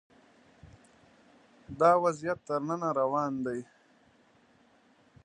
[1.79, 3.59] دا وضعیت تر ننه روان دی